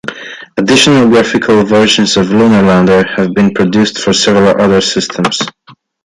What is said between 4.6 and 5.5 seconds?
systems.